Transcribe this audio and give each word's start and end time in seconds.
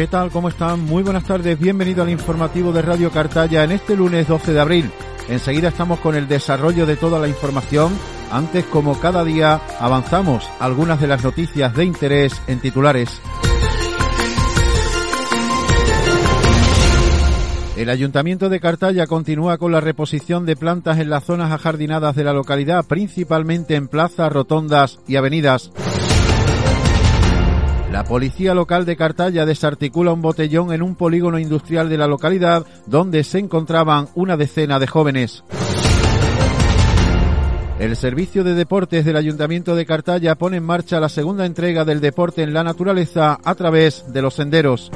¿Qué 0.00 0.06
tal? 0.06 0.30
¿Cómo 0.30 0.48
están? 0.48 0.80
Muy 0.86 1.02
buenas 1.02 1.24
tardes. 1.24 1.58
Bienvenido 1.58 2.02
al 2.02 2.08
informativo 2.08 2.72
de 2.72 2.80
Radio 2.80 3.10
Cartaya 3.10 3.64
en 3.64 3.72
este 3.72 3.94
lunes 3.94 4.26
12 4.26 4.54
de 4.54 4.58
abril. 4.58 4.90
Enseguida 5.28 5.68
estamos 5.68 6.00
con 6.00 6.14
el 6.14 6.26
desarrollo 6.26 6.86
de 6.86 6.96
toda 6.96 7.18
la 7.18 7.28
información. 7.28 7.92
Antes, 8.32 8.64
como 8.64 8.98
cada 8.98 9.24
día, 9.24 9.60
avanzamos 9.78 10.48
algunas 10.58 11.02
de 11.02 11.06
las 11.06 11.22
noticias 11.22 11.74
de 11.74 11.84
interés 11.84 12.40
en 12.46 12.60
titulares. 12.60 13.20
El 17.76 17.90
Ayuntamiento 17.90 18.48
de 18.48 18.58
Cartaya 18.58 19.06
continúa 19.06 19.58
con 19.58 19.70
la 19.70 19.82
reposición 19.82 20.46
de 20.46 20.56
plantas 20.56 20.98
en 20.98 21.10
las 21.10 21.24
zonas 21.24 21.52
ajardinadas 21.52 22.16
de 22.16 22.24
la 22.24 22.32
localidad, 22.32 22.86
principalmente 22.86 23.74
en 23.74 23.86
plazas, 23.86 24.32
rotondas 24.32 24.98
y 25.06 25.16
avenidas. 25.16 25.70
La 27.90 28.04
policía 28.04 28.54
local 28.54 28.86
de 28.86 28.94
Cartaya 28.94 29.44
desarticula 29.44 30.12
un 30.12 30.22
botellón 30.22 30.72
en 30.72 30.80
un 30.80 30.94
polígono 30.94 31.40
industrial 31.40 31.88
de 31.88 31.98
la 31.98 32.06
localidad 32.06 32.64
donde 32.86 33.24
se 33.24 33.40
encontraban 33.40 34.08
una 34.14 34.36
decena 34.36 34.78
de 34.78 34.86
jóvenes. 34.86 35.42
El 37.80 37.96
Servicio 37.96 38.44
de 38.44 38.54
Deportes 38.54 39.04
del 39.04 39.16
Ayuntamiento 39.16 39.74
de 39.74 39.86
Cartaya 39.86 40.36
pone 40.36 40.58
en 40.58 40.64
marcha 40.64 41.00
la 41.00 41.08
segunda 41.08 41.46
entrega 41.46 41.84
del 41.84 42.00
deporte 42.00 42.42
en 42.42 42.54
la 42.54 42.62
naturaleza 42.62 43.38
a 43.42 43.54
través 43.56 44.04
de 44.12 44.22
los 44.22 44.34
senderos. 44.34 44.92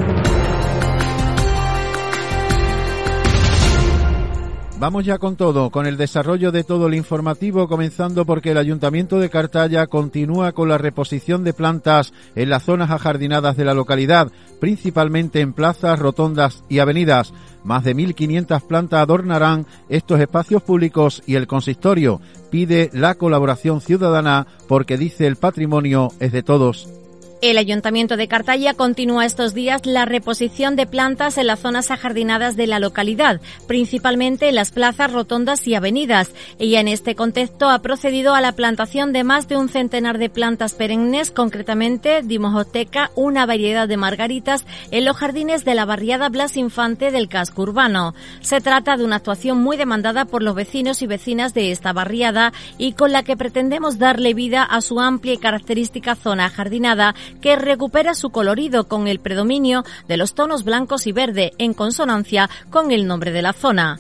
Vamos 4.76 5.04
ya 5.04 5.18
con 5.18 5.36
todo, 5.36 5.70
con 5.70 5.86
el 5.86 5.96
desarrollo 5.96 6.50
de 6.50 6.64
todo 6.64 6.88
el 6.88 6.94
informativo, 6.94 7.68
comenzando 7.68 8.26
porque 8.26 8.50
el 8.50 8.58
Ayuntamiento 8.58 9.20
de 9.20 9.30
Cartaya 9.30 9.86
continúa 9.86 10.50
con 10.50 10.68
la 10.68 10.78
reposición 10.78 11.44
de 11.44 11.52
plantas 11.52 12.12
en 12.34 12.50
las 12.50 12.64
zonas 12.64 12.90
ajardinadas 12.90 13.56
de 13.56 13.64
la 13.64 13.72
localidad, 13.72 14.32
principalmente 14.60 15.40
en 15.40 15.52
plazas, 15.52 16.00
rotondas 16.00 16.64
y 16.68 16.80
avenidas. 16.80 17.32
Más 17.62 17.84
de 17.84 17.94
1.500 17.94 18.66
plantas 18.66 19.00
adornarán 19.00 19.64
estos 19.88 20.20
espacios 20.20 20.62
públicos 20.62 21.22
y 21.24 21.36
el 21.36 21.46
consistorio 21.46 22.20
pide 22.50 22.90
la 22.92 23.14
colaboración 23.14 23.80
ciudadana 23.80 24.48
porque 24.66 24.98
dice 24.98 25.28
el 25.28 25.36
patrimonio 25.36 26.08
es 26.18 26.32
de 26.32 26.42
todos. 26.42 27.03
El 27.44 27.58
Ayuntamiento 27.58 28.16
de 28.16 28.26
Cartaya 28.26 28.72
continúa 28.72 29.26
estos 29.26 29.52
días 29.52 29.84
la 29.84 30.06
reposición 30.06 30.76
de 30.76 30.86
plantas 30.86 31.36
en 31.36 31.46
las 31.46 31.60
zonas 31.60 31.90
ajardinadas 31.90 32.56
de 32.56 32.66
la 32.66 32.78
localidad, 32.78 33.38
principalmente 33.68 34.48
en 34.48 34.54
las 34.54 34.70
plazas, 34.70 35.12
rotondas 35.12 35.68
y 35.68 35.74
avenidas. 35.74 36.30
Ella 36.58 36.80
en 36.80 36.88
este 36.88 37.14
contexto 37.14 37.68
ha 37.68 37.82
procedido 37.82 38.34
a 38.34 38.40
la 38.40 38.52
plantación 38.52 39.12
de 39.12 39.24
más 39.24 39.46
de 39.46 39.58
un 39.58 39.68
centenar 39.68 40.16
de 40.16 40.30
plantas 40.30 40.72
perennes, 40.72 41.30
concretamente 41.30 42.22
Dimojoteca, 42.22 43.10
una 43.14 43.44
variedad 43.44 43.88
de 43.88 43.98
margaritas, 43.98 44.64
en 44.90 45.04
los 45.04 45.18
jardines 45.18 45.66
de 45.66 45.74
la 45.74 45.84
barriada 45.84 46.30
Blas 46.30 46.56
Infante 46.56 47.10
del 47.10 47.28
casco 47.28 47.60
urbano. 47.60 48.14
Se 48.40 48.62
trata 48.62 48.96
de 48.96 49.04
una 49.04 49.16
actuación 49.16 49.58
muy 49.58 49.76
demandada 49.76 50.24
por 50.24 50.42
los 50.42 50.54
vecinos 50.54 51.02
y 51.02 51.06
vecinas 51.06 51.52
de 51.52 51.72
esta 51.72 51.92
barriada 51.92 52.54
y 52.78 52.92
con 52.92 53.12
la 53.12 53.22
que 53.22 53.36
pretendemos 53.36 53.98
darle 53.98 54.32
vida 54.32 54.62
a 54.62 54.80
su 54.80 54.98
amplia 54.98 55.34
y 55.34 55.36
característica 55.36 56.14
zona 56.14 56.46
ajardinada 56.46 57.14
que 57.40 57.56
recupera 57.56 58.14
su 58.14 58.30
colorido 58.30 58.88
con 58.88 59.08
el 59.08 59.20
predominio 59.20 59.84
de 60.08 60.16
los 60.16 60.34
tonos 60.34 60.64
blancos 60.64 61.06
y 61.06 61.12
verde 61.12 61.52
en 61.58 61.74
consonancia 61.74 62.48
con 62.70 62.90
el 62.90 63.06
nombre 63.06 63.32
de 63.32 63.42
la 63.42 63.52
zona. 63.52 63.98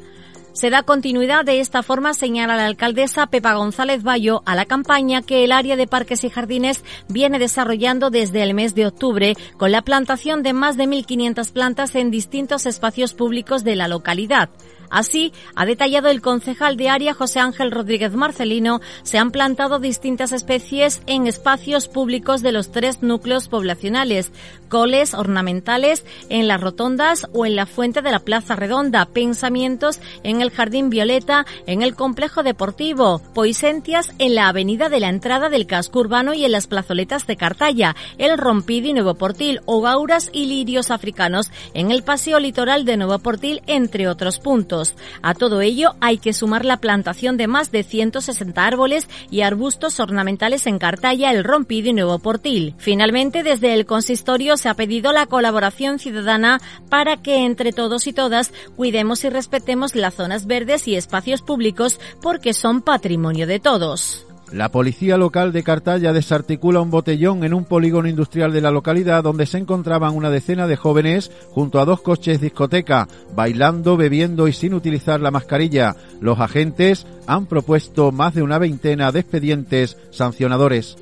Se 0.54 0.70
da 0.70 0.84
continuidad 0.84 1.44
de 1.44 1.58
esta 1.58 1.82
forma, 1.82 2.14
señala 2.14 2.56
la 2.56 2.66
alcaldesa 2.66 3.26
Pepa 3.26 3.54
González 3.54 4.04
Bayo, 4.04 4.44
a 4.46 4.54
la 4.54 4.66
campaña 4.66 5.20
que 5.20 5.42
el 5.42 5.50
área 5.50 5.74
de 5.74 5.88
parques 5.88 6.22
y 6.22 6.30
jardines 6.30 6.84
viene 7.08 7.40
desarrollando 7.40 8.08
desde 8.08 8.40
el 8.44 8.54
mes 8.54 8.76
de 8.76 8.86
octubre, 8.86 9.34
con 9.56 9.72
la 9.72 9.82
plantación 9.82 10.44
de 10.44 10.52
más 10.52 10.76
de 10.76 10.84
1.500 10.84 11.52
plantas 11.52 11.96
en 11.96 12.12
distintos 12.12 12.66
espacios 12.66 13.14
públicos 13.14 13.64
de 13.64 13.74
la 13.74 13.88
localidad. 13.88 14.48
Así, 14.94 15.32
ha 15.56 15.66
detallado 15.66 16.08
el 16.08 16.22
concejal 16.22 16.76
de 16.76 16.88
área 16.88 17.14
José 17.14 17.40
Ángel 17.40 17.72
Rodríguez 17.72 18.14
Marcelino, 18.14 18.80
se 19.02 19.18
han 19.18 19.32
plantado 19.32 19.80
distintas 19.80 20.30
especies 20.30 21.02
en 21.08 21.26
espacios 21.26 21.88
públicos 21.88 22.42
de 22.42 22.52
los 22.52 22.70
tres 22.70 23.02
núcleos 23.02 23.48
poblacionales, 23.48 24.30
coles 24.68 25.12
ornamentales 25.12 26.04
en 26.28 26.46
las 26.46 26.60
rotondas 26.60 27.26
o 27.32 27.44
en 27.44 27.56
la 27.56 27.66
fuente 27.66 28.02
de 28.02 28.12
la 28.12 28.20
Plaza 28.20 28.54
Redonda, 28.54 29.06
pensamientos 29.06 29.98
en 30.22 30.40
el 30.42 30.50
Jardín 30.52 30.90
Violeta, 30.90 31.44
en 31.66 31.82
el 31.82 31.96
complejo 31.96 32.44
deportivo, 32.44 33.20
poisentias 33.34 34.12
en 34.20 34.36
la 34.36 34.46
avenida 34.46 34.88
de 34.88 35.00
la 35.00 35.08
entrada 35.08 35.48
del 35.48 35.66
casco 35.66 35.98
urbano 35.98 36.34
y 36.34 36.44
en 36.44 36.52
las 36.52 36.68
plazoletas 36.68 37.26
de 37.26 37.36
Cartaya, 37.36 37.96
el 38.16 38.38
Rompidi 38.38 38.92
Nuevo 38.92 39.14
Portil 39.16 39.60
o 39.66 39.80
gauras 39.80 40.30
y 40.32 40.46
lirios 40.46 40.92
africanos 40.92 41.50
en 41.72 41.90
el 41.90 42.04
paseo 42.04 42.38
litoral 42.38 42.84
de 42.84 42.96
Nuevo 42.96 43.18
Portil, 43.18 43.60
entre 43.66 44.06
otros 44.06 44.38
puntos. 44.38 44.83
A 45.22 45.34
todo 45.34 45.60
ello 45.60 45.94
hay 46.00 46.18
que 46.18 46.32
sumar 46.32 46.64
la 46.64 46.78
plantación 46.78 47.36
de 47.36 47.46
más 47.46 47.70
de 47.70 47.82
160 47.82 48.64
árboles 48.64 49.08
y 49.30 49.42
arbustos 49.42 50.00
ornamentales 50.00 50.66
en 50.66 50.78
Cartaya, 50.78 51.30
el 51.30 51.44
Rompidi 51.44 51.90
y 51.90 51.92
Nuevo 51.92 52.18
Portil. 52.18 52.74
Finalmente, 52.78 53.42
desde 53.42 53.74
el 53.74 53.86
consistorio 53.86 54.56
se 54.56 54.68
ha 54.68 54.74
pedido 54.74 55.12
la 55.12 55.26
colaboración 55.26 55.98
ciudadana 55.98 56.60
para 56.88 57.16
que 57.16 57.44
entre 57.44 57.72
todos 57.72 58.06
y 58.06 58.12
todas 58.12 58.52
cuidemos 58.76 59.24
y 59.24 59.28
respetemos 59.28 59.94
las 59.94 60.14
zonas 60.14 60.46
verdes 60.46 60.88
y 60.88 60.96
espacios 60.96 61.42
públicos 61.42 62.00
porque 62.22 62.52
son 62.54 62.82
patrimonio 62.82 63.46
de 63.46 63.60
todos. 63.60 64.26
La 64.54 64.70
policía 64.70 65.16
local 65.16 65.52
de 65.52 65.64
Cartaya 65.64 66.12
desarticula 66.12 66.80
un 66.80 66.88
botellón 66.88 67.42
en 67.42 67.54
un 67.54 67.64
polígono 67.64 68.06
industrial 68.06 68.52
de 68.52 68.60
la 68.60 68.70
localidad 68.70 69.24
donde 69.24 69.46
se 69.46 69.58
encontraban 69.58 70.14
una 70.14 70.30
decena 70.30 70.68
de 70.68 70.76
jóvenes 70.76 71.32
junto 71.50 71.80
a 71.80 71.84
dos 71.84 72.00
coches 72.02 72.40
discoteca, 72.40 73.08
bailando, 73.34 73.96
bebiendo 73.96 74.46
y 74.46 74.52
sin 74.52 74.74
utilizar 74.74 75.20
la 75.20 75.32
mascarilla. 75.32 75.96
Los 76.20 76.38
agentes 76.38 77.04
han 77.26 77.46
propuesto 77.46 78.12
más 78.12 78.34
de 78.34 78.44
una 78.44 78.58
veintena 78.58 79.10
de 79.10 79.18
expedientes 79.18 79.96
sancionadores. 80.12 80.98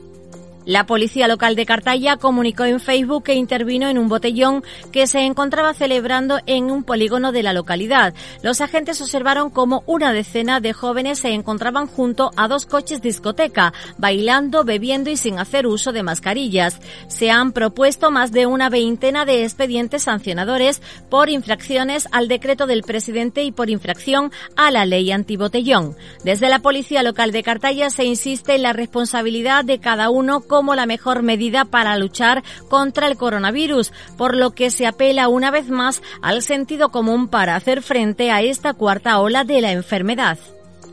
La 0.65 0.87
policía 0.87 1.27
local 1.27 1.56
de 1.56 1.67
Cartaya 1.67 2.17
comunicó 2.17 2.65
en 2.65 2.78
Facebook 2.78 3.25
que 3.25 3.34
intervino 3.34 3.89
en 3.89 3.99
un 3.99 4.09
botellón 4.09 4.62
que 4.93 5.09
se 5.09 5.21
encontraba 5.21 5.75
celebrando 5.75 6.39
en 6.47 6.71
un 6.71 6.84
polígono 6.84 7.33
de 7.33 7.43
la 7.43 7.53
localidad. 7.53 8.15
Los 8.43 8.61
agentes 8.61 9.01
observaron 9.01 9.51
cómo 9.51 9.83
una 9.87 10.12
decena 10.12 10.61
de 10.61 10.72
jóvenes 10.72 11.19
se 11.19 11.31
encontraban 11.31 11.89
junto 11.89 12.31
a 12.37 12.47
dos 12.47 12.67
coches 12.67 13.03
discoteca, 13.03 13.72
bailando, 13.99 14.62
bebiendo 14.62 15.11
y 15.11 15.17
sin 15.17 15.41
hacer 15.41 15.67
uso 15.67 15.93
de 15.93 16.05
mascarillas. 16.05 16.78
Se 17.09 17.31
han 17.31 17.53
propuesto 17.53 18.12
más 18.12 18.31
de 18.31 18.47
una 18.47 18.71
veintena 18.71 19.25
de 19.25 19.43
expedientes 19.43 20.05
sancionadores 20.05 20.81
por 21.11 21.28
infracciones 21.28 22.06
al 22.12 22.28
decreto 22.28 22.67
del 22.67 22.83
presidente 22.83 23.43
y 23.43 23.51
por 23.51 23.69
infracción 23.69 24.31
a 24.56 24.71
la 24.71 24.87
ley 24.87 25.11
antibotellón. 25.11 25.97
Desde 26.25 26.49
la 26.49 26.61
policía 26.61 27.03
local 27.03 27.33
de 27.33 27.43
Cartaya 27.43 27.91
se 27.91 28.05
insiste 28.05 28.55
en 28.55 28.62
la 28.62 28.72
responsabilidad 28.72 29.65
de 29.65 29.81
cada 29.81 30.11
uno 30.11 30.41
como 30.53 30.75
la 30.75 30.85
mejor 30.85 31.23
medida 31.23 31.65
para 31.65 31.97
luchar 31.97 32.45
contra 32.69 33.07
el 33.07 33.17
coronavirus, 33.17 33.91
por 34.19 34.37
lo 34.37 34.51
que 34.51 34.71
se 34.71 34.87
apela 34.87 35.29
una 35.29 35.51
vez 35.51 35.71
más 35.71 36.03
al 36.21 36.43
sentido 36.43 36.91
común 36.91 37.29
para 37.29 37.57
hacer 37.57 37.81
frente 37.81 38.31
a 38.31 38.43
esta 38.43 38.75
cuarta 38.75 39.19
ola 39.19 39.45
de 39.45 39.63
la 39.63 39.73
enfermedad. 39.73 40.39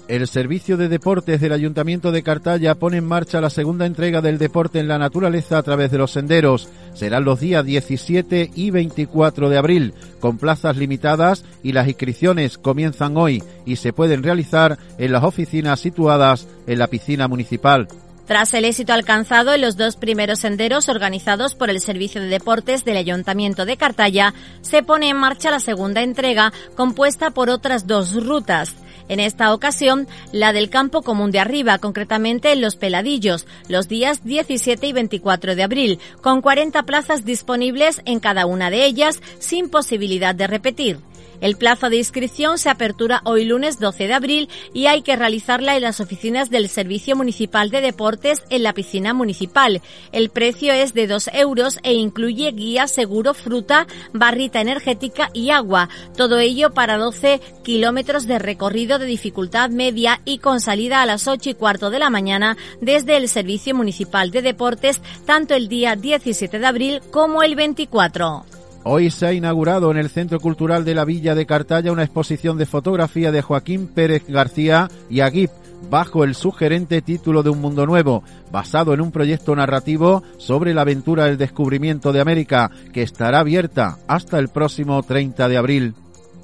El 0.08 0.26
Servicio 0.30 0.78
de 0.78 0.88
Deportes 0.88 1.42
del 1.42 1.52
Ayuntamiento 1.52 2.14
de 2.14 2.24
Cartaya 2.24 2.76
pone 2.76 2.98
en 2.98 3.06
marcha 3.06 3.42
la 3.42 3.50
segunda 3.50 3.86
entrega 3.86 4.22
del 4.22 4.38
deporte 4.38 4.80
en 4.80 4.88
la 4.88 4.98
naturaleza 4.98 5.58
a 5.58 5.64
través 5.64 5.92
de 5.92 5.98
los 5.98 6.12
senderos. 6.12 6.70
Serán 6.94 7.26
los 7.26 7.42
días 7.42 7.66
17 7.66 8.52
y 8.56 8.72
24 8.72 9.50
de 9.50 9.58
abril, 9.58 9.94
con 10.22 10.38
plazas 10.38 10.78
limitadas 10.78 11.44
y 11.64 11.74
las 11.74 11.90
inscripciones 11.90 12.58
comienzan 12.58 13.18
hoy 13.18 13.44
y 13.66 13.76
se 13.76 13.92
pueden 13.92 14.24
realizar 14.24 14.78
en 14.98 15.12
las 15.12 15.26
oficinas 15.26 15.82
situadas 15.82 16.48
en 16.66 16.80
la 16.80 16.88
piscina 16.88 17.28
municipal. 17.28 17.90
Tras 18.30 18.54
el 18.54 18.64
éxito 18.64 18.94
alcanzado 18.94 19.56
en 19.56 19.62
los 19.62 19.76
dos 19.76 19.96
primeros 19.96 20.38
senderos 20.38 20.88
organizados 20.88 21.56
por 21.56 21.72
el 21.72 21.80
Servicio 21.80 22.22
de 22.22 22.28
Deportes 22.28 22.86
del 22.86 22.98
Ayuntamiento 22.98 23.66
de 23.66 23.76
Cartaya, 23.76 24.36
se 24.62 24.84
pone 24.84 25.10
en 25.10 25.18
marcha 25.18 25.50
la 25.50 25.60
segunda 25.60 26.04
entrega 26.04 26.54
compuesta 26.76 27.32
por 27.32 27.50
otras 27.50 27.88
dos 27.88 28.14
rutas. 28.24 28.76
En 29.08 29.20
esta 29.20 29.52
ocasión, 29.52 30.08
la 30.32 30.54
del 30.54 30.70
Campo 30.70 31.02
Común 31.02 31.32
de 31.32 31.40
Arriba, 31.40 31.80
concretamente 31.80 32.52
en 32.52 32.62
Los 32.62 32.76
Peladillos, 32.76 33.48
los 33.68 33.88
días 33.88 34.24
17 34.24 34.86
y 34.86 34.94
24 34.94 35.56
de 35.56 35.64
abril, 35.64 36.00
con 36.22 36.44
40 36.44 36.84
plazas 36.84 37.26
disponibles 37.26 38.00
en 38.06 38.20
cada 38.20 38.46
una 38.46 38.70
de 38.70 38.86
ellas, 38.86 39.24
sin 39.40 39.72
posibilidad 39.72 40.36
de 40.36 40.46
repetir. 40.46 41.00
El 41.42 41.56
plazo 41.56 41.90
de 41.90 41.98
inscripción 41.98 42.58
se 42.58 42.70
apertura 42.70 43.22
hoy 43.24 43.46
lunes 43.46 43.80
12 43.80 44.08
de 44.08 44.14
abril 44.14 44.50
y 44.74 44.88
hay 44.88 45.02
que 45.02 45.16
realizarla 45.16 45.76
en 45.76 45.84
las 45.84 46.02
oficinas 46.02 46.50
del 46.50 46.68
Servicio 46.68 47.16
Municipal 47.16 47.70
de 47.70 47.82
Deportes 47.82 48.44
en 48.50 48.64
la 48.64 48.74
piscina 48.74 49.14
municipal. 49.14 49.82
El 50.12 50.30
precio 50.30 50.74
es 50.74 50.94
de 50.94 51.08
2 51.08 51.30
euros 51.34 51.80
e 51.84 51.94
incluye 51.94 52.52
guía, 52.52 52.88
seguro, 52.88 53.34
fruta, 53.34 53.88
barrita 54.14 54.60
energética 54.60 55.30
y 55.34 55.52
agua. 55.52 55.90
Todo 56.18 56.40
ello 56.40 56.72
para 56.72 56.98
12 56.98 57.40
kilómetros 57.64 58.28
de 58.28 58.40
recorrido 58.40 59.00
de 59.00 59.06
dificultad 59.06 59.70
media 59.70 60.22
y 60.26 60.40
con 60.40 60.60
salida 60.60 61.02
a 61.02 61.06
las 61.06 61.28
8 61.28 61.52
y 61.52 61.54
cuarto 61.54 61.90
de 61.90 62.00
la 62.00 62.10
mañana 62.10 62.58
desde 62.82 63.16
el 63.16 63.30
Servicio 63.30 63.74
Municipal 63.76 64.32
de 64.32 64.42
Deportes 64.42 65.02
tanto 65.26 65.56
el 65.56 65.70
día 65.70 65.96
17 65.96 66.60
de 66.60 66.66
abril 66.66 67.02
como 67.12 67.44
el 67.44 67.56
24. 67.56 68.59
Hoy 68.84 69.10
se 69.10 69.28
ha 69.28 69.34
inaugurado 69.34 69.92
en 69.92 69.98
el 69.98 70.10
Centro 70.10 70.40
Cultural 70.40 70.86
de 70.86 70.96
la 70.96 71.04
Villa 71.04 71.36
de 71.36 71.46
Cartaya 71.46 71.92
una 71.92 72.04
exposición 72.04 72.58
de 72.58 72.66
fotografía 72.66 73.32
de 73.32 73.42
Joaquín 73.42 73.88
Pérez 73.88 74.24
García 74.28 74.88
y 75.10 75.20
Aguip, 75.20 75.52
bajo 75.90 76.24
el 76.24 76.34
sugerente 76.34 77.02
título 77.02 77.44
de 77.44 77.50
Un 77.50 77.60
Mundo 77.60 77.86
Nuevo, 77.86 78.24
basado 78.52 78.94
en 78.94 79.02
un 79.02 79.12
proyecto 79.12 79.54
narrativo 79.54 80.24
sobre 80.38 80.74
la 80.74 80.82
aventura 80.82 81.26
del 81.26 81.38
descubrimiento 81.38 82.14
de 82.14 82.22
América, 82.22 82.72
que 82.94 83.02
estará 83.02 83.40
abierta 83.40 83.98
hasta 84.08 84.40
el 84.40 84.48
próximo 84.48 85.04
30 85.04 85.50
de 85.50 85.58
abril. 85.58 85.96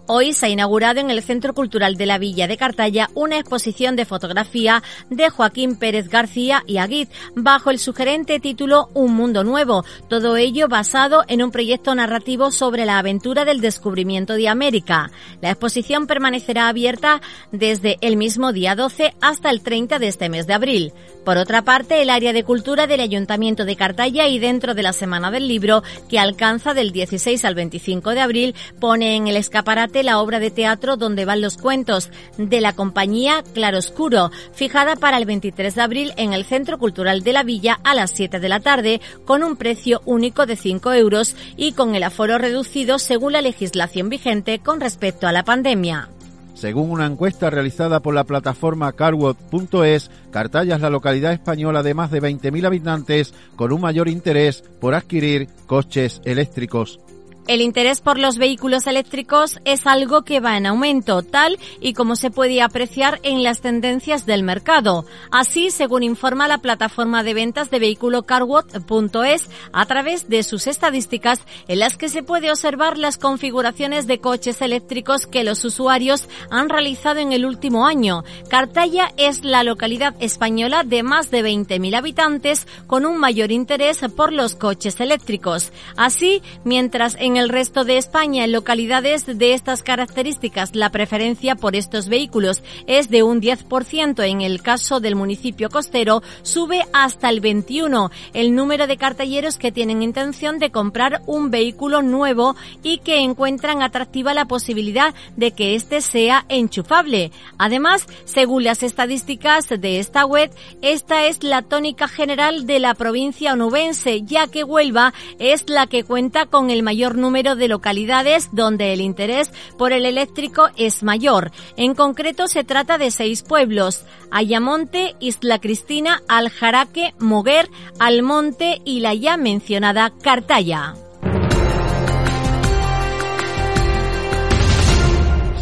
Hoy 0.07 0.33
se 0.33 0.45
ha 0.45 0.49
inaugurado 0.49 0.99
en 0.99 1.09
el 1.09 1.23
Centro 1.23 1.55
Cultural 1.55 1.95
de 1.95 2.05
la 2.05 2.19
Villa 2.19 2.47
de 2.47 2.57
Cartaya 2.57 3.09
una 3.15 3.39
exposición 3.39 3.95
de 3.95 4.05
fotografía 4.05 4.83
de 5.09 5.31
Joaquín 5.31 5.77
Pérez 5.77 6.09
García 6.09 6.63
y 6.67 6.77
Aguid, 6.77 7.07
bajo 7.35 7.71
el 7.71 7.79
sugerente 7.79 8.39
título 8.39 8.89
Un 8.93 9.15
Mundo 9.15 9.43
Nuevo, 9.43 9.83
todo 10.07 10.37
ello 10.37 10.67
basado 10.67 11.23
en 11.27 11.41
un 11.41 11.49
proyecto 11.49 11.95
narrativo 11.95 12.51
sobre 12.51 12.85
la 12.85 12.99
aventura 12.99 13.45
del 13.45 13.61
descubrimiento 13.61 14.35
de 14.35 14.47
América. 14.47 15.09
La 15.41 15.49
exposición 15.49 16.05
permanecerá 16.05 16.67
abierta 16.67 17.19
desde 17.51 17.97
el 18.01 18.15
mismo 18.15 18.53
día 18.53 18.75
12 18.75 19.15
hasta 19.21 19.49
el 19.49 19.61
30 19.61 19.97
de 19.97 20.07
este 20.07 20.29
mes 20.29 20.45
de 20.45 20.53
abril. 20.53 20.93
Por 21.25 21.37
otra 21.37 21.63
parte, 21.63 22.03
el 22.03 22.11
área 22.11 22.33
de 22.33 22.43
cultura 22.43 22.85
del 22.85 22.99
Ayuntamiento 22.99 23.65
de 23.65 23.75
Cartaya 23.75 24.27
y 24.27 24.37
dentro 24.37 24.75
de 24.75 24.83
la 24.83 24.93
Semana 24.93 25.31
del 25.31 25.47
Libro, 25.47 25.81
que 26.07 26.19
alcanza 26.19 26.75
del 26.75 26.91
16 26.91 27.43
al 27.43 27.55
25 27.55 28.11
de 28.11 28.21
abril, 28.21 28.55
pone 28.79 29.15
en 29.15 29.27
el 29.27 29.35
escaparate 29.35 29.94
la 30.03 30.19
obra 30.19 30.39
de 30.39 30.51
teatro 30.51 30.97
Donde 30.97 31.25
van 31.25 31.41
los 31.41 31.57
cuentos, 31.57 32.09
de 32.37 32.61
la 32.61 32.73
compañía 32.73 33.43
Claroscuro, 33.53 34.31
fijada 34.53 34.95
para 34.95 35.17
el 35.17 35.25
23 35.25 35.75
de 35.75 35.81
abril 35.81 36.13
en 36.17 36.33
el 36.33 36.45
Centro 36.45 36.77
Cultural 36.77 37.23
de 37.23 37.33
la 37.33 37.43
Villa 37.43 37.79
a 37.83 37.93
las 37.95 38.11
7 38.11 38.39
de 38.39 38.49
la 38.49 38.59
tarde, 38.59 39.01
con 39.25 39.43
un 39.43 39.55
precio 39.55 40.01
único 40.05 40.45
de 40.45 40.55
5 40.55 40.93
euros 40.93 41.35
y 41.57 41.73
con 41.73 41.95
el 41.95 42.03
aforo 42.03 42.37
reducido 42.37 42.99
según 42.99 43.33
la 43.33 43.41
legislación 43.41 44.09
vigente 44.09 44.59
con 44.59 44.79
respecto 44.79 45.27
a 45.27 45.31
la 45.31 45.43
pandemia. 45.43 46.09
Según 46.55 46.89
una 46.89 47.05
encuesta 47.05 47.49
realizada 47.49 47.99
por 47.99 48.15
la 48.15 48.23
plataforma 48.23 48.93
carwood.es, 48.93 50.09
Cartaya 50.31 50.75
es 50.75 50.81
la 50.81 50.89
localidad 50.89 51.33
española 51.33 51.83
de 51.83 51.93
más 51.93 52.11
de 52.11 52.21
20.000 52.21 52.65
habitantes 52.65 53.33
con 53.57 53.73
un 53.73 53.81
mayor 53.81 54.07
interés 54.07 54.63
por 54.79 54.95
adquirir 54.95 55.49
coches 55.67 56.21
eléctricos. 56.23 56.99
El 57.47 57.61
interés 57.61 58.01
por 58.01 58.17
los 58.17 58.39
vehículos 58.39 58.87
eléctricos 58.87 59.59
es 59.65 59.85
algo 59.85 60.23
que 60.23 60.39
va 60.39 60.57
en 60.57 60.65
aumento, 60.65 61.21
tal 61.21 61.59
y 61.79 61.93
como 61.93 62.15
se 62.15 62.31
puede 62.31 62.59
apreciar 62.63 63.19
en 63.21 63.43
las 63.43 63.61
tendencias 63.61 64.25
del 64.25 64.41
mercado. 64.41 65.05
Así, 65.29 65.69
según 65.69 66.01
informa 66.01 66.47
la 66.47 66.57
plataforma 66.57 67.21
de 67.21 67.35
ventas 67.35 67.69
de 67.69 67.77
vehículo 67.77 68.23
carwatt.es 68.23 69.47
a 69.71 69.85
través 69.85 70.27
de 70.27 70.41
sus 70.41 70.65
estadísticas 70.65 71.41
en 71.67 71.79
las 71.79 71.97
que 71.97 72.09
se 72.09 72.23
puede 72.23 72.49
observar 72.49 72.97
las 72.97 73.19
configuraciones 73.19 74.07
de 74.07 74.19
coches 74.19 74.63
eléctricos 74.63 75.27
que 75.27 75.43
los 75.43 75.63
usuarios 75.65 76.27
han 76.49 76.67
realizado 76.67 77.19
en 77.19 77.31
el 77.31 77.45
último 77.45 77.85
año. 77.85 78.23
Cartaya 78.49 79.11
es 79.17 79.43
la 79.43 79.63
localidad 79.63 80.15
española 80.19 80.83
de 80.83 81.03
más 81.03 81.29
de 81.29 81.43
20.000 81.43 81.95
habitantes 81.95 82.67
con 82.87 83.05
un 83.05 83.19
mayor 83.19 83.51
interés 83.51 83.99
por 84.17 84.33
los 84.33 84.55
coches 84.55 84.99
eléctricos. 84.99 85.71
Así, 85.95 86.41
mientras 86.63 87.15
en 87.19 87.34
en 87.35 87.41
el 87.41 87.49
resto 87.49 87.83
de 87.83 87.97
España, 87.97 88.45
en 88.45 88.53
localidades 88.53 89.25
de 89.25 89.53
estas 89.53 89.83
características, 89.83 90.73
la 90.73 90.89
preferencia 90.89 91.57
por 91.57 91.75
estos 91.75 92.07
vehículos 92.07 92.63
es 92.87 93.09
de 93.09 93.23
un 93.23 93.41
10%. 93.41 94.25
En 94.25 94.39
el 94.39 94.61
caso 94.61 95.01
del 95.01 95.17
municipio 95.17 95.69
costero, 95.69 96.23
sube 96.43 96.85
hasta 96.93 97.27
el 97.27 97.41
21% 97.41 98.09
el 98.33 98.55
número 98.55 98.87
de 98.87 98.95
cartelleros 98.95 99.57
que 99.57 99.73
tienen 99.73 100.01
intención 100.01 100.59
de 100.59 100.71
comprar 100.71 101.23
un 101.25 101.51
vehículo 101.51 102.01
nuevo 102.01 102.55
y 102.83 102.99
que 102.99 103.17
encuentran 103.17 103.81
atractiva 103.81 104.33
la 104.33 104.45
posibilidad 104.45 105.13
de 105.35 105.51
que 105.51 105.75
éste 105.75 105.99
sea 105.99 106.45
enchufable. 106.47 107.33
Además, 107.57 108.07
según 108.23 108.63
las 108.63 108.81
estadísticas 108.81 109.67
de 109.67 109.99
esta 109.99 110.25
web, 110.25 110.51
esta 110.81 111.25
es 111.25 111.43
la 111.43 111.63
tónica 111.63 112.07
general 112.07 112.65
de 112.65 112.79
la 112.79 112.93
provincia 112.93 113.51
onubense, 113.51 114.21
ya 114.21 114.47
que 114.47 114.63
Huelva 114.63 115.13
es 115.37 115.69
la 115.69 115.87
que 115.87 116.05
cuenta 116.05 116.45
con 116.45 116.69
el 116.69 116.81
mayor 116.81 117.15
número 117.15 117.24
número 117.25 117.55
de 117.55 117.67
localidades 117.67 118.49
donde 118.51 118.93
el 118.93 119.01
interés 119.01 119.51
por 119.79 119.93
el 119.93 120.05
eléctrico 120.05 120.69
es 120.77 121.01
mayor. 121.01 121.51
En 121.75 121.95
concreto 121.95 122.47
se 122.47 122.63
trata 122.63 122.99
de 122.99 123.09
seis 123.09 123.41
pueblos, 123.41 124.05
Ayamonte, 124.29 125.15
Isla 125.19 125.59
Cristina, 125.59 126.21
Aljaraque, 126.27 127.15
Moguer, 127.17 127.67
Almonte 127.99 128.79
y 128.85 128.99
la 128.99 129.15
ya 129.15 129.37
mencionada 129.37 130.13
Cartaya. 130.21 130.93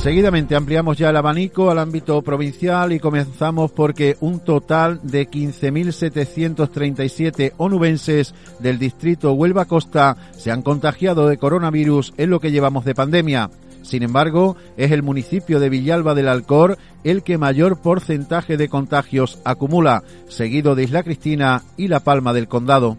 Seguidamente 0.04 0.56
ampliamos 0.58 0.98
ya 0.98 1.12
el 1.12 1.16
abanico 1.16 1.72
al 1.72 1.80
ámbito 1.80 2.22
provincial 2.24 2.92
y 2.92 3.00
comenzamos 3.00 3.72
porque 3.72 4.18
un 4.20 4.42
total 4.42 5.00
de 5.02 5.30
15.737 5.30 7.54
onubenses 7.56 8.36
del 8.60 8.80
distrito 8.80 9.32
Huelva 9.32 9.64
Costa 9.64 10.18
se 10.34 10.52
han 10.52 10.62
contagiado 10.62 11.30
de 11.30 11.38
coronavirus 11.38 12.14
en 12.18 12.32
lo 12.32 12.42
que 12.42 12.52
llevamos 12.52 12.84
de 12.84 12.96
pandemia. 12.96 13.50
Sin 13.82 14.04
embargo, 14.04 14.58
es 14.76 14.92
el 14.92 15.04
municipio 15.04 15.62
de 15.62 15.70
Villalba 15.70 16.16
del 16.16 16.28
Alcor 16.28 16.78
el 17.06 17.24
que 17.24 17.38
mayor 17.38 17.82
porcentaje 17.82 18.58
de 18.58 18.68
contagios 18.68 19.40
acumula, 19.46 20.04
seguido 20.28 20.76
de 20.76 20.84
Isla 20.84 21.04
Cristina 21.04 21.64
y 21.78 21.88
La 21.88 22.02
Palma 22.02 22.34
del 22.34 22.50
Condado. 22.50 22.98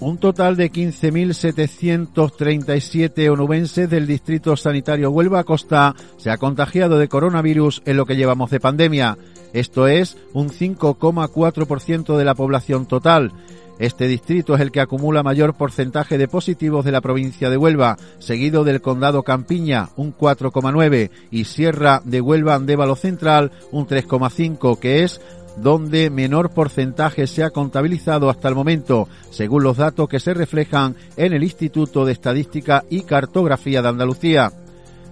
Un 0.00 0.18
total 0.18 0.56
de 0.56 0.70
15.737 0.70 3.30
onubenses 3.30 3.90
del 3.90 4.06
Distrito 4.06 4.56
Sanitario 4.56 5.10
Huelva 5.10 5.42
Costa 5.42 5.96
se 6.18 6.30
ha 6.30 6.38
contagiado 6.38 6.98
de 6.98 7.08
coronavirus 7.08 7.82
en 7.84 7.96
lo 7.96 8.06
que 8.06 8.14
llevamos 8.14 8.50
de 8.50 8.60
pandemia. 8.60 9.18
Esto 9.52 9.88
es 9.88 10.16
un 10.34 10.50
5,4% 10.50 12.16
de 12.16 12.24
la 12.24 12.36
población 12.36 12.86
total. 12.86 13.32
Este 13.80 14.06
distrito 14.06 14.54
es 14.54 14.60
el 14.60 14.70
que 14.70 14.80
acumula 14.80 15.24
mayor 15.24 15.54
porcentaje 15.54 16.16
de 16.16 16.28
positivos 16.28 16.84
de 16.84 16.92
la 16.92 17.00
provincia 17.00 17.50
de 17.50 17.56
Huelva, 17.56 17.96
seguido 18.18 18.62
del 18.64 18.80
condado 18.80 19.24
Campiña, 19.24 19.88
un 19.96 20.16
4,9, 20.16 21.10
y 21.30 21.44
Sierra 21.44 22.02
de 22.04 22.20
Huelva 22.20 22.54
Andévalo 22.54 22.94
Central, 22.96 23.52
un 23.70 23.86
3,5, 23.86 24.78
que 24.78 25.04
es 25.04 25.20
donde 25.60 26.10
menor 26.10 26.50
porcentaje 26.50 27.26
se 27.26 27.42
ha 27.44 27.50
contabilizado 27.50 28.30
hasta 28.30 28.48
el 28.48 28.54
momento, 28.54 29.08
según 29.30 29.62
los 29.62 29.76
datos 29.76 30.08
que 30.08 30.20
se 30.20 30.34
reflejan 30.34 30.96
en 31.16 31.32
el 31.32 31.42
Instituto 31.42 32.04
de 32.04 32.12
Estadística 32.12 32.84
y 32.88 33.02
Cartografía 33.02 33.82
de 33.82 33.88
Andalucía. 33.88 34.52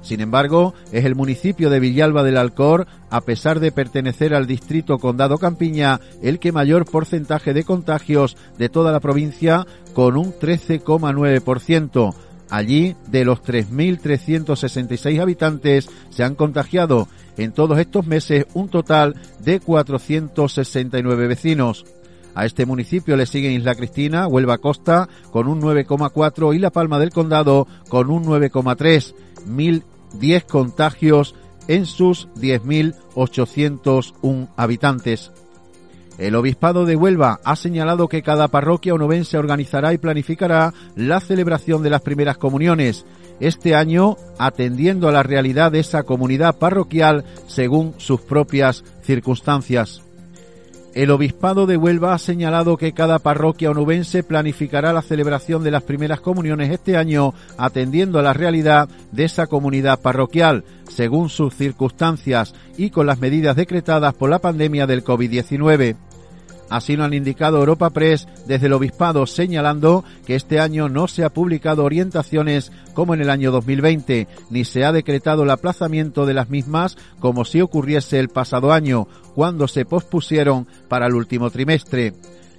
Sin 0.03 0.21
embargo, 0.21 0.73
es 0.93 1.05
el 1.05 1.17
municipio 1.17 1.69
de 1.69 1.81
Villalba 1.81 2.23
del 2.23 2.37
Alcor, 2.37 2.87
a 3.11 3.23
pesar 3.23 3.59
de 3.59 3.73
pertenecer 3.73 4.35
al 4.35 4.47
distrito 4.47 4.99
Condado 4.99 5.37
Campiña, 5.39 6.01
el 6.23 6.39
que 6.39 6.53
mayor 6.53 6.85
porcentaje 6.85 7.53
de 7.53 7.65
contagios 7.65 8.37
de 8.57 8.69
toda 8.69 8.93
la 8.93 9.01
provincia, 9.01 9.67
con 9.95 10.17
un 10.17 10.33
13,9%. 10.33 12.15
Allí, 12.51 12.97
de 13.09 13.25
los 13.25 13.43
3.366 13.43 15.21
habitantes, 15.21 15.89
se 16.11 16.23
han 16.23 16.35
contagiado 16.35 17.09
en 17.37 17.53
todos 17.53 17.79
estos 17.79 18.07
meses 18.07 18.47
un 18.55 18.69
total 18.69 19.21
de 19.41 19.61
469 19.61 21.27
vecinos. 21.27 21.85
A 22.35 22.45
este 22.45 22.67
municipio 22.67 23.17
le 23.17 23.27
siguen 23.27 23.53
Isla 23.53 23.75
Cristina, 23.75 24.27
Huelva 24.27 24.59
Costa 24.59 25.09
con 25.31 25.49
un 25.49 25.61
9,4 25.61 26.55
y 26.55 26.59
La 26.59 26.71
Palma 26.71 26.99
del 26.99 27.11
Condado 27.11 27.67
con 27.89 28.11
un 28.11 28.25
9,3. 28.25 29.15
1.010 29.47 30.45
contagios 30.45 31.35
en 31.67 31.87
sus 31.87 32.29
10.801 32.35 34.49
habitantes. 34.57 35.33
El 36.19 36.35
Obispado 36.35 36.87
de 36.87 36.97
Huelva 36.97 37.41
ha 37.45 37.57
señalado 37.57 38.09
que 38.09 38.23
cada 38.23 38.49
parroquia 38.49 38.95
onubense 38.95 39.37
organizará 39.37 39.93
y 39.93 39.99
planificará 39.99 40.73
la 40.95 41.21
celebración 41.21 41.83
de 41.83 41.91
las 41.91 42.01
primeras 42.01 42.39
comuniones 42.39 43.05
este 43.39 43.75
año 43.75 44.17
atendiendo 44.39 45.09
a 45.09 45.13
la 45.13 45.23
realidad 45.23 45.73
de 45.73 45.81
esa 45.81 46.05
comunidad 46.05 46.57
parroquial 46.57 47.25
según 47.47 47.95
sus 47.99 48.23
propias 48.23 48.83
circunstancias. 49.03 50.03
El 50.95 51.11
Obispado 51.11 51.67
de 51.67 51.77
Huelva 51.77 52.15
ha 52.15 52.19
señalado 52.19 52.79
que 52.79 52.93
cada 52.93 53.19
parroquia 53.19 53.71
onubense 53.71 54.23
planificará 54.23 54.95
la 54.95 55.03
celebración 55.03 55.63
de 55.63 55.71
las 55.71 55.83
primeras 55.83 56.23
comuniones 56.23 56.71
este 56.71 56.97
año 56.97 57.35
atendiendo 57.59 58.19
a 58.19 58.23
la 58.23 58.33
realidad 58.33 58.89
de 59.13 59.25
esa 59.25 59.47
comunidad 59.47 60.01
parroquial, 60.01 60.65
según 60.89 61.29
sus 61.29 61.55
circunstancias 61.55 62.55
y 62.79 62.89
con 62.89 63.05
las 63.05 63.21
medidas 63.21 63.57
decretadas 63.57 64.15
por 64.15 64.31
la 64.31 64.39
pandemia 64.39 64.87
del 64.87 65.05
COVID-19. 65.05 65.97
Así 66.69 66.97
lo 66.97 67.05
han 67.05 67.15
indicado 67.15 67.59
Europa 67.59 67.91
Press 67.91 68.27
desde 68.47 68.67
el 68.67 68.73
Obispado, 68.73 69.27
señalando 69.27 70.05
que 70.27 70.35
este 70.35 70.59
año 70.59 70.89
no 70.89 71.07
se 71.09 71.25
ha 71.25 71.31
publicado 71.31 71.85
orientaciones 71.85 72.73
como 72.95 73.15
en 73.15 73.21
el 73.21 73.31
año 73.31 73.53
2020, 73.53 74.27
ni 74.51 74.65
se 74.65 74.85
ha 74.85 74.93
decretado 74.93 75.45
el 75.45 75.51
aplazamiento 75.51 76.27
de 76.27 76.35
las 76.35 76.49
mismas 76.49 76.97
como 77.21 77.45
si 77.45 77.61
ocurriese 77.61 78.19
el 78.19 78.29
pasado 78.29 78.73
año, 78.73 79.07
cuando 79.35 79.69
se 79.69 79.85
pospusieron 79.85 80.67
para 80.89 81.07
el 81.07 81.15
último 81.15 81.51
trimestre. 81.51 82.15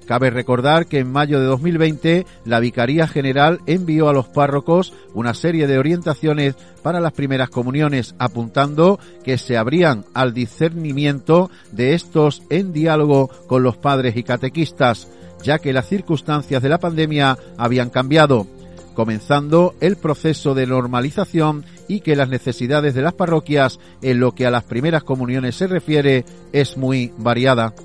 Cabe 0.07 0.29
recordar 0.29 0.85
que 0.85 0.99
en 0.99 1.11
mayo 1.11 1.41
de 1.41 1.45
2020 1.47 2.25
la 2.45 2.61
Vicaría 2.61 3.09
General 3.09 3.59
envió 3.65 4.07
a 4.07 4.13
los 4.13 4.29
párrocos 4.29 4.93
una 5.13 5.33
serie 5.33 5.67
de 5.67 5.77
orientaciones 5.77 6.55
para 6.81 7.01
las 7.01 7.11
primeras 7.11 7.49
comuniones, 7.49 8.15
apuntando 8.17 8.99
que 9.25 9.37
se 9.37 9.57
abrían 9.57 10.05
al 10.13 10.33
discernimiento 10.33 11.51
de 11.73 11.93
estos 11.93 12.41
en 12.49 12.71
diálogo 12.71 13.29
con 13.47 13.63
los 13.63 13.75
padres 13.75 14.15
y 14.15 14.23
catequistas, 14.23 15.09
ya 15.43 15.59
que 15.59 15.73
las 15.73 15.89
circunstancias 15.89 16.63
de 16.63 16.69
la 16.69 16.79
pandemia 16.79 17.37
habían 17.57 17.89
cambiado 17.89 18.47
comenzando 18.95 19.75
el 19.79 19.95
proceso 19.95 20.55
de 20.55 20.65
normalización 20.65 21.65
y 21.87 21.99
que 21.99 22.15
las 22.15 22.29
necesidades 22.29 22.95
de 22.95 23.03
las 23.03 23.13
parroquias 23.13 23.79
en 24.01 24.19
lo 24.19 24.31
que 24.31 24.47
a 24.47 24.51
las 24.51 24.63
primeras 24.63 25.03
comuniones 25.03 25.55
se 25.55 25.67
refiere 25.67 26.25
es 26.51 26.77
muy 26.77 27.13
variada. 27.19 27.75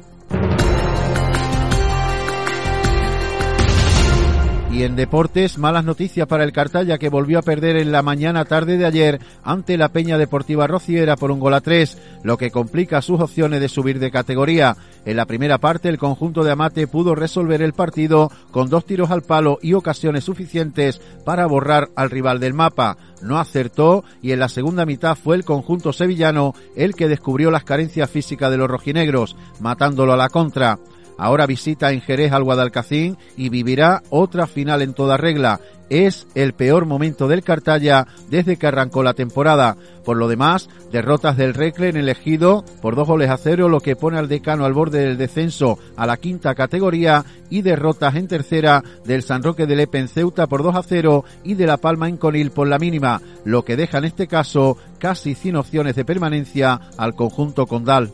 Y 4.83 4.85
en 4.85 4.97
deportes, 4.97 5.59
malas 5.59 5.85
noticias 5.85 6.27
para 6.27 6.43
el 6.43 6.51
Cartaya 6.51 6.99
que 6.99 7.09
volvió 7.09 7.39
a 7.39 7.43
perder 7.43 7.77
en 7.77 7.93
la 7.93 8.03
mañana 8.03 8.45
tarde 8.45 8.79
de 8.79 8.85
ayer 8.85 9.21
ante 9.45 9.77
la 9.77 9.91
Peña 9.91 10.19
Deportiva 10.19 10.67
Rociera 10.67 11.15
por 11.15 11.31
un 11.31 11.39
gol 11.39 11.55
a 11.55 11.61
tres, 11.61 11.99
lo 12.25 12.37
que 12.37 12.51
complica 12.51 13.01
sus 13.01 13.21
opciones 13.21 13.61
de 13.61 13.69
subir 13.69 14.01
de 14.01 14.11
categoría. 14.11 14.77
En 15.05 15.17
la 15.17 15.27
primera 15.27 15.59
parte, 15.59 15.89
el 15.89 15.99
conjunto 15.99 16.43
de 16.43 16.51
Amate 16.51 16.89
pudo 16.89 17.15
resolver 17.15 17.63
el 17.63 17.75
partido 17.75 18.33
con 18.51 18.71
dos 18.71 18.85
tiros 18.85 19.13
al 19.13 19.23
palo 19.23 19.61
y 19.63 19.75
ocasiones 19.75 20.25
suficientes 20.25 21.01
para 21.25 21.47
borrar 21.47 21.91
al 21.95 22.11
rival 22.11 22.41
del 22.41 22.53
mapa. 22.53 22.97
No 23.23 23.39
acertó 23.39 24.03
y 24.21 24.33
en 24.33 24.41
la 24.41 24.49
segunda 24.49 24.85
mitad 24.85 25.17
fue 25.17 25.37
el 25.37 25.45
conjunto 25.45 25.93
sevillano 25.93 26.57
el 26.75 26.97
que 26.97 27.07
descubrió 27.07 27.53
las 27.53 27.63
carencias 27.63 28.11
físicas 28.11 28.51
de 28.51 28.57
los 28.57 28.69
rojinegros, 28.69 29.37
matándolo 29.61 30.13
a 30.13 30.17
la 30.17 30.29
contra. 30.29 30.81
Ahora 31.23 31.47
visita 31.47 31.93
en 31.93 32.01
Jerez 32.01 32.33
al 32.33 32.43
Guadalcacín 32.43 33.17
y 33.37 33.49
vivirá 33.49 34.03
otra 34.11 34.49
final 34.49 34.83
en 34.83 34.93
toda 34.93 35.17
regla. 35.17 35.61
Es 35.89 36.27
el 36.35 36.53
peor 36.53 36.85
momento 36.85 37.29
del 37.29 37.45
Cartaya 37.45 38.09
desde 38.29 38.57
que 38.57 38.67
arrancó 38.67 39.05
la 39.05 39.15
temporada. 39.15 39.77
Por 40.05 40.17
lo 40.17 40.27
demás, 40.27 40.69
derrotas 40.91 41.37
del 41.37 41.55
Recle 41.55 41.91
en 41.91 41.97
elegido 41.97 42.65
por 42.81 42.97
dos 42.97 43.07
goles 43.07 43.31
a 43.31 43.37
cero, 43.37 43.69
lo 43.69 43.79
que 43.79 43.95
pone 43.95 44.19
al 44.19 44.27
decano 44.27 44.65
al 44.65 44.73
borde 44.73 44.99
del 44.99 45.17
descenso 45.17 45.79
a 45.97 46.07
la 46.07 46.17
quinta 46.17 46.57
categoría 46.57 47.25
y 47.51 47.63
derrotas 47.63 48.17
en 48.17 48.27
tercera 48.27 48.83
del 49.05 49.23
San 49.23 49.45
Roque 49.45 49.69
de 49.69 49.77
Lepe 49.77 50.01
en 50.01 50.09
Ceuta 50.09 50.49
por 50.49 50.65
2 50.65 50.75
a 50.75 50.83
0 50.83 51.25
y 51.45 51.55
de 51.55 51.69
La 51.69 51.77
Palma 51.77 52.09
en 52.09 52.17
Conil 52.17 52.51
por 52.51 52.67
la 52.67 52.81
mínima, 52.81 53.23
lo 53.45 53.65
que 53.65 53.77
deja 53.77 53.99
en 53.99 54.07
este 54.07 54.27
caso 54.27 54.77
casi 54.99 55.37
sin 55.37 55.55
opciones 55.55 55.95
de 55.95 56.05
permanencia 56.05 56.81
al 56.97 57.15
conjunto 57.15 57.69
condal. 57.69 58.11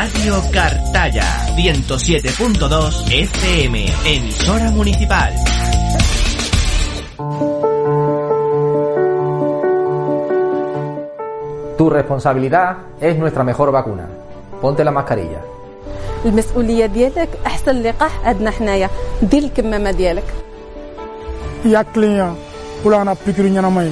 Radio 0.00 0.40
Cartaya 0.50 1.52
107.2 1.54 3.12
FM, 3.12 3.76
emisora 4.08 4.70
municipal. 4.72 5.32
Tu 11.78 11.90
responsabilidad 11.90 12.76
es 13.00 13.18
nuestra 13.18 13.44
mejor 13.44 13.70
vacuna. 13.70 14.06
Ponte 14.60 14.84
la 14.84 14.90
mascarilla. 14.90 15.40
المسؤولية 16.24 16.86
ديالك 16.86 17.28
أحسن 17.46 17.82
لقاح 17.82 18.20
عندنا 18.26 18.50
حنايا 18.50 18.90
دير 19.22 19.42
الكمامة 19.42 19.90
ديالك 19.90 20.24
يا 21.64 21.84
كليان 21.94 22.34
كلنا 22.84 23.16
بيكرين 23.26 23.54
نماي 23.62 23.90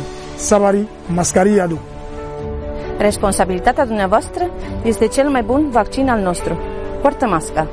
sabari 0.50 0.83
mascarilla 1.17 1.69
do 1.71 1.79
Responsabilitatea 3.00 3.86
dumneavoastră 3.86 4.50
este 4.84 5.08
cel 5.08 5.29
mai 5.29 5.44
bun 5.44 5.70
vaccin 5.70 6.10
al 6.10 6.20
nostru. 6.20 6.58
Poartă 7.01 7.25
masca. 7.25 7.68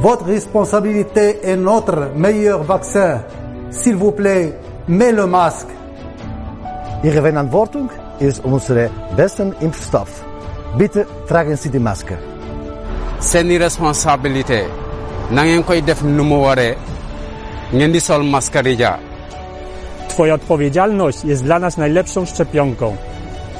Votre 0.00 0.32
responsabilité 0.32 1.38
est 1.42 1.58
notre 1.58 2.10
meilleur 2.16 2.60
vaccin. 2.60 3.24
S'il 3.68 3.96
vous 3.96 4.14
plaît, 4.14 4.52
mets 4.84 5.14
le 5.14 5.26
masque. 5.26 5.68
Ihre 7.02 7.20
Verantwortung 7.20 7.90
ist 8.18 8.42
unsere 8.44 8.90
besten 9.14 9.54
Impfstoff. 9.62 10.10
Bitte 10.76 11.06
tragen 11.26 11.56
Sie 11.56 11.70
die 11.70 11.80
Maske. 11.80 12.18
seeni 13.20 13.58
responsabilité 13.58 14.64
na 15.30 15.42
ngeen 15.44 15.62
koy 15.62 15.82
def 15.82 16.02
nu 16.02 16.24
mu 16.24 16.36
waree 16.44 16.74
ngeen 17.72 17.92
di 17.92 18.00
sol 18.00 18.22
mascarilla 18.24 18.98
Twoja 20.08 20.34
odpowiedzialność 20.34 21.24
jest 21.24 21.44
dla 21.44 21.58
nas 21.58 21.76
najlepszą 21.76 22.26
szczepionką. 22.26 22.96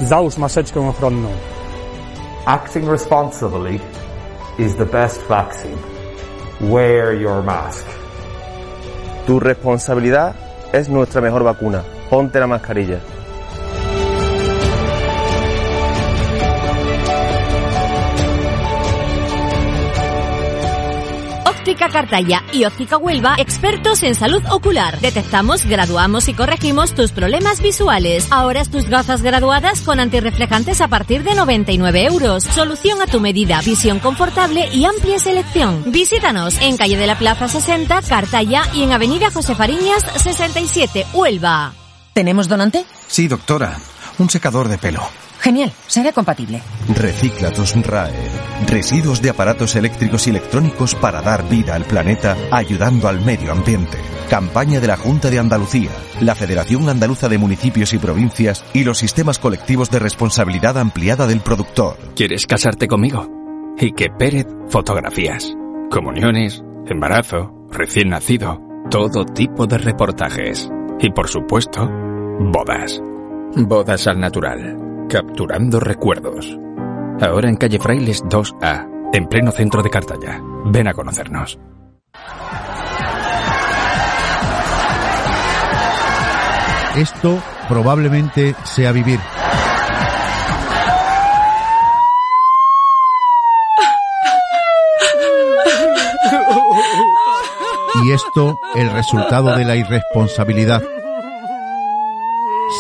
Załóż 0.03 0.37
maseczkę 0.37 0.89
ochronną. 0.89 1.29
Acting 2.47 2.89
responsibly 2.89 3.81
is 4.59 4.77
the 4.77 4.87
best 4.87 5.23
vaccine. 5.29 5.77
Wear 6.61 7.15
your 7.21 7.45
mask. 7.45 7.87
Tu 9.27 9.41
responsabilidad 9.41 10.35
es 10.73 10.89
nuestra 10.89 11.21
mejor 11.21 11.45
vacuna. 11.45 11.83
Ponte 12.11 12.41
la 12.41 12.47
mascarilla. 12.47 12.99
Cartaya 21.91 22.45
y 22.53 22.65
Óptica 22.65 22.97
Huelva, 22.97 23.35
expertos 23.39 24.03
en 24.03 24.15
salud 24.15 24.43
ocular. 24.51 25.01
Detectamos, 25.01 25.67
graduamos 25.67 26.29
y 26.29 26.35
corregimos 26.35 26.95
tus 26.95 27.13
problemas 27.13 27.61
visuales. 27.61 28.29
Ahora 28.31 28.61
tus 28.65 28.89
gafas 28.89 29.23
graduadas 29.23 29.81
con 29.83 30.01
antirreflejantes 30.01 30.81
a 30.81 30.89
partir 30.89 31.23
de 31.23 31.35
99 31.35 32.05
euros. 32.05 32.45
Solución 32.45 33.01
a 33.03 33.07
tu 33.07 33.21
medida, 33.21 33.61
visión 33.63 33.99
confortable 33.99 34.69
y 34.73 34.85
amplia 34.85 35.19
selección. 35.19 35.85
Visítanos 35.87 36.61
en 36.61 36.77
calle 36.77 36.97
de 36.97 37.07
la 37.07 37.19
Plaza 37.19 37.49
60, 37.49 38.03
Cartaya 38.03 38.63
y 38.75 38.83
en 38.83 38.93
avenida 38.93 39.31
José 39.31 39.55
Fariñas 39.55 40.05
67, 40.17 41.07
Huelva. 41.13 41.73
¿Tenemos 42.13 42.49
donante? 42.49 42.85
Sí, 43.07 43.29
doctora. 43.29 43.79
Un 44.19 44.29
secador 44.29 44.69
de 44.69 44.79
pelo. 44.79 45.03
Genial, 45.41 45.73
será 45.87 46.13
compatible. 46.13 46.61
Recicla 46.95 47.51
tus 47.51 47.75
RAE. 47.75 48.13
Residuos 48.67 49.23
de 49.23 49.31
aparatos 49.31 49.75
eléctricos 49.75 50.27
y 50.27 50.31
electrónicos 50.31 50.95
para 50.95 51.23
dar 51.23 51.49
vida 51.49 51.75
al 51.75 51.85
planeta, 51.85 52.37
ayudando 52.51 53.09
al 53.09 53.25
medio 53.25 53.53
ambiente. 53.53 53.99
Campaña 54.29 54.81
de 54.81 54.87
la 54.87 54.97
Junta 54.97 55.31
de 55.31 55.39
Andalucía, 55.39 55.91
la 56.21 56.35
Federación 56.35 56.89
Andaluza 56.89 57.29
de 57.29 57.39
Municipios 57.39 57.93
y 57.95 57.99
Provincias 57.99 58.65
y 58.75 58.85
los 58.85 58.99
sistemas 58.99 59.39
colectivos 59.39 59.91
de 59.91 59.99
responsabilidad 59.99 60.79
ampliada 60.79 61.27
del 61.27 61.41
productor. 61.41 61.97
¿Quieres 62.15 62.47
casarte 62.47 62.87
conmigo? 62.87 63.27
Ike 63.79 64.11
Pérez 64.19 64.47
Fotografías. 64.69 65.53
Comuniones, 65.91 66.63
embarazo, 66.87 67.51
recién 67.71 68.11
nacido, 68.11 68.61
todo 68.91 69.25
tipo 69.25 69.67
de 69.67 69.79
reportajes. 69.79 70.71
Y 71.01 71.11
por 71.11 71.29
supuesto, 71.29 71.89
bodas. 72.39 73.01
Bodas 73.57 74.07
al 74.07 74.21
natural. 74.21 74.90
Capturando 75.11 75.81
recuerdos. 75.81 76.57
Ahora 77.21 77.49
en 77.49 77.57
calle 77.57 77.81
Frailes 77.81 78.23
2A, 78.27 79.11
en 79.13 79.27
pleno 79.27 79.51
centro 79.51 79.83
de 79.83 79.91
Cartaya. 79.91 80.41
Ven 80.67 80.87
a 80.87 80.95
conocernos. 80.95 81.59
Esto 86.95 87.43
probablemente 87.69 88.55
sea 88.63 88.93
vivir. 88.93 89.19
Y 98.05 98.13
esto 98.13 98.61
el 98.77 98.93
resultado 98.93 99.57
de 99.57 99.65
la 99.65 99.75
irresponsabilidad. 99.75 100.81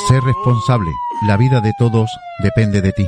Ser 0.07 0.23
responsable. 0.23 0.93
La 1.23 1.37
vida 1.37 1.61
de 1.61 1.75
todos 1.75 2.11
depende 2.43 2.81
de 2.81 2.93
ti. 2.93 3.07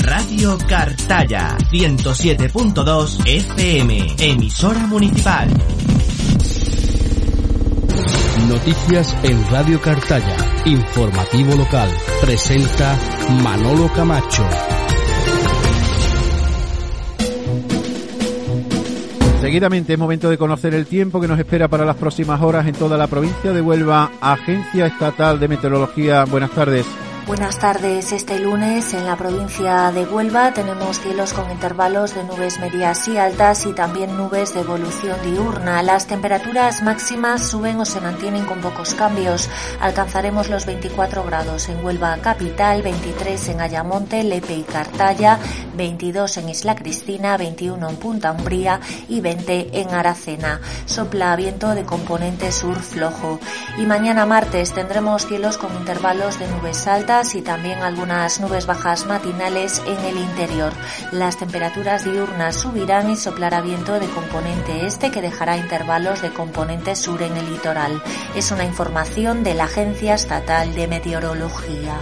Radio 0.00 0.58
Cartaya 0.68 1.56
107.2 1.70 3.26
FM, 3.26 4.16
emisora 4.18 4.80
municipal. 4.80 5.48
Noticias 8.46 9.16
en 9.22 9.50
Radio 9.50 9.80
Cartaya, 9.80 10.36
informativo 10.66 11.54
local. 11.54 11.88
Presenta 12.20 12.98
Manolo 13.42 13.90
Camacho. 13.94 14.46
Seguidamente 19.54 19.92
es 19.92 19.98
momento 20.00 20.28
de 20.28 20.36
conocer 20.36 20.74
el 20.74 20.84
tiempo 20.84 21.20
que 21.20 21.28
nos 21.28 21.38
espera 21.38 21.68
para 21.68 21.84
las 21.84 21.94
próximas 21.94 22.42
horas 22.42 22.66
en 22.66 22.74
toda 22.74 22.98
la 22.98 23.06
provincia 23.06 23.52
de 23.52 23.60
Huelva. 23.60 24.10
Agencia 24.20 24.86
Estatal 24.86 25.38
de 25.38 25.46
Meteorología, 25.46 26.24
buenas 26.24 26.50
tardes. 26.50 26.84
Buenas 27.26 27.58
tardes. 27.58 28.12
Este 28.12 28.38
lunes 28.38 28.92
en 28.92 29.06
la 29.06 29.16
provincia 29.16 29.90
de 29.92 30.04
Huelva 30.04 30.52
tenemos 30.52 31.00
cielos 31.00 31.32
con 31.32 31.50
intervalos 31.50 32.14
de 32.14 32.22
nubes 32.22 32.60
medias 32.60 33.08
y 33.08 33.16
altas 33.16 33.64
y 33.64 33.72
también 33.72 34.14
nubes 34.14 34.52
de 34.52 34.60
evolución 34.60 35.16
diurna. 35.22 35.82
Las 35.82 36.06
temperaturas 36.06 36.82
máximas 36.82 37.48
suben 37.48 37.80
o 37.80 37.86
se 37.86 38.02
mantienen 38.02 38.44
con 38.44 38.60
pocos 38.60 38.94
cambios. 38.94 39.48
Alcanzaremos 39.80 40.50
los 40.50 40.66
24 40.66 41.24
grados 41.24 41.70
en 41.70 41.82
Huelva 41.82 42.18
capital, 42.18 42.82
23 42.82 43.48
en 43.48 43.60
Ayamonte, 43.62 44.22
Lepe 44.22 44.56
y 44.56 44.62
Cartaya, 44.62 45.38
22 45.78 46.36
en 46.36 46.50
Isla 46.50 46.76
Cristina, 46.76 47.38
21 47.38 47.88
en 47.88 47.96
Punta 47.96 48.32
Umbría 48.32 48.80
y 49.08 49.22
20 49.22 49.80
en 49.80 49.94
Aracena. 49.94 50.60
Sopla 50.84 51.34
viento 51.36 51.74
de 51.74 51.84
componente 51.84 52.52
sur 52.52 52.78
flojo. 52.80 53.40
Y 53.78 53.86
mañana 53.86 54.26
martes 54.26 54.74
tendremos 54.74 55.26
cielos 55.26 55.56
con 55.56 55.74
intervalos 55.74 56.38
de 56.38 56.48
nubes 56.48 56.86
altas 56.86 57.13
y 57.14 57.42
también 57.42 57.80
algunas 57.80 58.40
nubes 58.40 58.66
bajas 58.66 59.06
matinales 59.06 59.80
en 59.86 59.98
el 60.04 60.18
interior. 60.18 60.72
Las 61.12 61.36
temperaturas 61.36 62.04
diurnas 62.04 62.56
subirán 62.56 63.08
y 63.08 63.16
soplará 63.16 63.60
viento 63.60 64.00
de 64.00 64.08
componente 64.08 64.84
este 64.84 65.12
que 65.12 65.22
dejará 65.22 65.56
intervalos 65.56 66.22
de 66.22 66.32
componente 66.32 66.96
sur 66.96 67.22
en 67.22 67.36
el 67.36 67.52
litoral. 67.52 68.02
Es 68.34 68.50
una 68.50 68.64
información 68.64 69.44
de 69.44 69.54
la 69.54 69.64
Agencia 69.64 70.14
Estatal 70.14 70.74
de 70.74 70.88
Meteorología. 70.88 72.00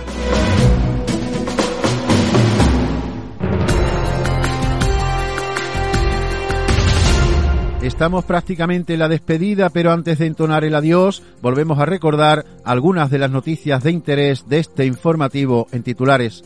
Estamos 7.82 8.24
prácticamente 8.24 8.92
en 8.92 9.00
la 9.00 9.08
despedida, 9.08 9.68
pero 9.68 9.90
antes 9.90 10.20
de 10.20 10.26
entonar 10.26 10.64
el 10.64 10.76
adiós, 10.76 11.20
volvemos 11.42 11.80
a 11.80 11.84
recordar 11.84 12.46
algunas 12.64 13.10
de 13.10 13.18
las 13.18 13.32
noticias 13.32 13.82
de 13.82 13.90
interés 13.90 14.48
de 14.48 14.60
este 14.60 14.86
informativo 14.86 15.66
en 15.72 15.82
titulares. 15.82 16.44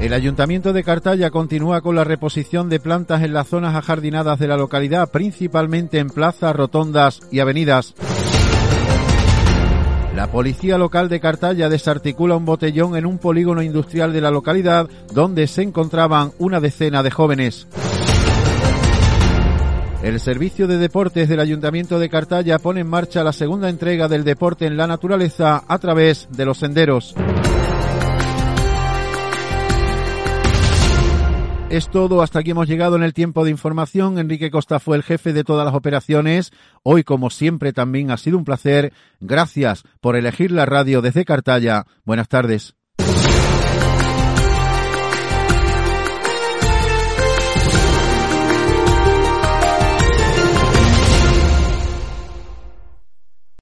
El 0.00 0.12
Ayuntamiento 0.12 0.74
de 0.74 0.84
Cartaya 0.84 1.30
continúa 1.30 1.80
con 1.80 1.94
la 1.94 2.04
reposición 2.04 2.68
de 2.68 2.78
plantas 2.78 3.22
en 3.22 3.32
las 3.32 3.48
zonas 3.48 3.74
ajardinadas 3.74 4.38
de 4.38 4.48
la 4.48 4.58
localidad, 4.58 5.10
principalmente 5.10 5.98
en 5.98 6.10
plazas, 6.10 6.54
rotondas 6.54 7.20
y 7.30 7.40
avenidas. 7.40 7.94
La 10.20 10.26
policía 10.26 10.76
local 10.76 11.08
de 11.08 11.18
Cartaya 11.18 11.70
desarticula 11.70 12.36
un 12.36 12.44
botellón 12.44 12.94
en 12.94 13.06
un 13.06 13.16
polígono 13.16 13.62
industrial 13.62 14.12
de 14.12 14.20
la 14.20 14.30
localidad 14.30 14.86
donde 15.14 15.46
se 15.46 15.62
encontraban 15.62 16.32
una 16.36 16.60
decena 16.60 17.02
de 17.02 17.10
jóvenes. 17.10 17.66
El 20.02 20.20
Servicio 20.20 20.66
de 20.66 20.76
Deportes 20.76 21.26
del 21.26 21.40
Ayuntamiento 21.40 21.98
de 21.98 22.10
Cartaya 22.10 22.58
pone 22.58 22.80
en 22.80 22.90
marcha 22.90 23.24
la 23.24 23.32
segunda 23.32 23.70
entrega 23.70 24.08
del 24.08 24.24
deporte 24.24 24.66
en 24.66 24.76
la 24.76 24.86
naturaleza 24.86 25.64
a 25.66 25.78
través 25.78 26.28
de 26.30 26.44
los 26.44 26.58
senderos. 26.58 27.14
Es 31.70 31.88
todo, 31.88 32.20
hasta 32.20 32.40
aquí 32.40 32.50
hemos 32.50 32.66
llegado 32.66 32.96
en 32.96 33.04
el 33.04 33.14
tiempo 33.14 33.44
de 33.44 33.52
información. 33.52 34.18
Enrique 34.18 34.50
Costa 34.50 34.80
fue 34.80 34.96
el 34.96 35.04
jefe 35.04 35.32
de 35.32 35.44
todas 35.44 35.64
las 35.64 35.72
operaciones. 35.72 36.50
Hoy, 36.82 37.04
como 37.04 37.30
siempre, 37.30 37.72
también 37.72 38.10
ha 38.10 38.16
sido 38.16 38.38
un 38.38 38.44
placer. 38.44 38.92
Gracias 39.20 39.84
por 40.00 40.16
elegir 40.16 40.50
la 40.50 40.66
radio 40.66 41.00
desde 41.00 41.24
Cartaya. 41.24 41.86
Buenas 42.04 42.26
tardes. 42.26 42.74